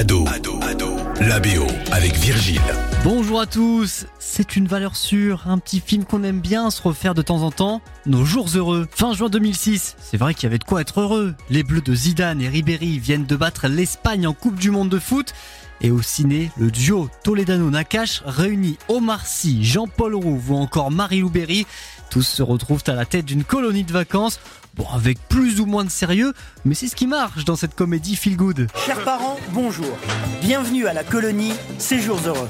[0.00, 2.62] Ado, Ado, Ado, la BO avec Virgile.
[3.04, 7.12] Bonjour à tous, c'est une valeur sûre, un petit film qu'on aime bien se refaire
[7.14, 8.88] de temps en temps, Nos jours heureux.
[8.90, 11.34] Fin juin 2006, c'est vrai qu'il y avait de quoi être heureux.
[11.50, 14.98] Les Bleus de Zidane et Ribéry viennent de battre l'Espagne en Coupe du Monde de
[14.98, 15.34] foot.
[15.82, 21.66] Et au ciné, le duo Toledano-Nakash réunit Omar Sy, Jean-Paul Rouve ou encore Marie-Lou Berry.
[22.10, 24.40] Tous se retrouvent à la tête d'une colonie de vacances.
[24.74, 26.32] Bon, avec plus ou moins de sérieux,
[26.64, 28.66] mais c'est ce qui marche dans cette comédie feel good.
[28.84, 29.96] Chers parents, bonjour.
[30.42, 32.48] Bienvenue à la colonie Séjours heureux.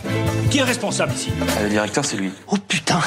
[0.50, 1.30] Qui est responsable ici?
[1.62, 2.32] Le directeur, c'est lui.
[2.48, 3.00] Oh putain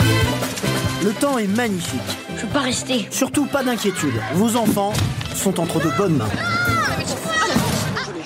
[1.03, 2.01] Le temps est magnifique.
[2.37, 3.07] Je peux pas rester.
[3.09, 4.13] Surtout pas d'inquiétude.
[4.35, 4.93] Vos enfants
[5.35, 6.29] sont entre de bonnes mains.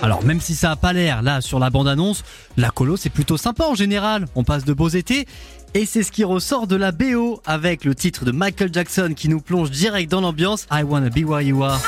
[0.02, 2.24] Alors même si ça a pas l'air là sur la bande-annonce,
[2.55, 4.28] la colo c'est plutôt sympa en général.
[4.36, 5.28] On passe de beaux étés
[5.74, 9.30] et c'est ce qui ressort de la BO avec le titre de Michael Jackson qui
[9.30, 11.80] nous plonge direct dans l'ambiance I Wanna Be Where You Are.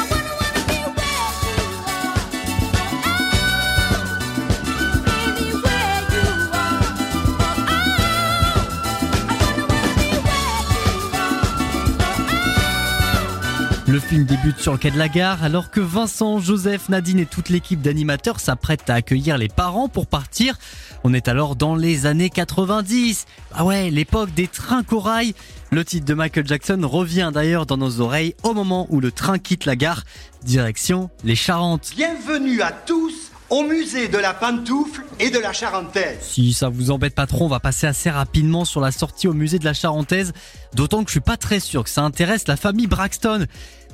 [13.92, 17.26] Le film débute sur le quai de la gare alors que Vincent, Joseph, Nadine et
[17.26, 20.60] toute l'équipe d'animateurs s'apprêtent à accueillir les parents pour partir.
[21.04, 23.26] On est alors dans les années 90.
[23.52, 25.34] Ah ouais, l'époque des trains corail.
[25.72, 29.40] Le titre de Michael Jackson revient d'ailleurs dans nos oreilles au moment où le train
[29.40, 30.04] quitte la gare.
[30.44, 31.92] Direction les Charentes.
[31.96, 33.19] Bienvenue à tous
[33.50, 36.20] au musée de la pantoufle et de la charentaise.
[36.22, 39.34] Si ça vous embête pas trop, on va passer assez rapidement sur la sortie au
[39.34, 40.34] musée de la Charentaise,
[40.74, 43.48] d'autant que je suis pas très sûr que ça intéresse la famille Braxton.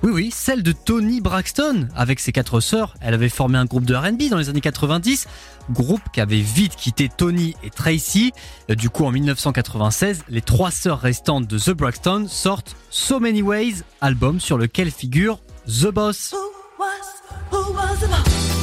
[0.04, 1.88] Oui, oui, celle de Tony Braxton.
[1.96, 5.28] Avec ses quatre sœurs, elle avait formé un groupe de R&B dans les années 90,
[5.72, 8.34] groupe qui avait vite quitté Tony et Tracy.
[8.70, 13.84] Du coup, en 1996, les trois sœurs restantes de The Braxton sortent So Many Ways,
[14.02, 16.36] album sur lequel figure The Boss.
[16.36, 16.36] The
[16.78, 18.55] Boss?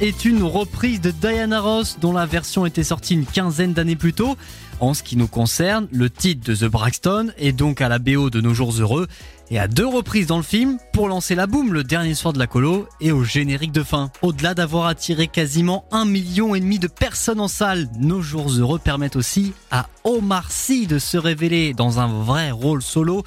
[0.00, 4.14] Est une reprise de Diana Ross dont la version était sortie une quinzaine d'années plus
[4.14, 4.38] tôt.
[4.80, 8.30] En ce qui nous concerne, le titre de The Braxton est donc à la BO
[8.30, 9.06] de Nos Jours Heureux
[9.50, 12.38] et à deux reprises dans le film pour lancer la boum le dernier soir de
[12.38, 14.10] la colo et au générique de fin.
[14.22, 18.78] Au-delà d'avoir attiré quasiment un million et demi de personnes en salle, Nos Jours Heureux
[18.78, 23.22] permettent aussi à Omar Sy de se révéler dans un vrai rôle solo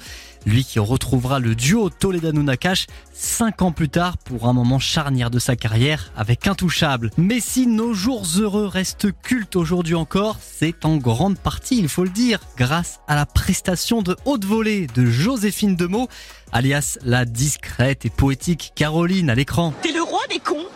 [0.46, 5.30] lui qui retrouvera le duo Toledano Nakash cinq ans plus tard pour un moment charnière
[5.30, 7.10] de sa carrière avec Intouchable.
[7.16, 10.96] Mais si nos jours heureux restent cultes aujourd'hui encore, c'est en
[11.38, 15.76] grande partie, il faut le dire, grâce à la prestation de haute volée de Joséphine
[15.76, 16.08] Demeaux,
[16.52, 19.72] alias la discrète et poétique Caroline à l'écran.
[19.82, 20.66] T'es le roi des cons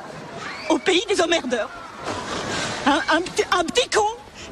[0.70, 1.70] au pays des emmerdeurs.
[2.86, 4.04] Un, un, un petit con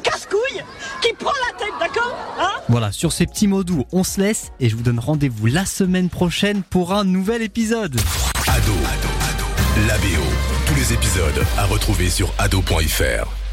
[0.03, 0.63] casse-couille
[1.03, 2.61] qui prend la tête, d'accord hein?
[2.69, 5.67] Voilà, sur ces petits mots doux, on se laisse et je vous donne rendez-vous la
[5.67, 8.01] semaine prochaine pour un nouvel épisode.
[8.47, 10.25] Ado, Ado, Ado, la BO.
[10.67, 13.50] Tous les épisodes à retrouver sur ado.fr.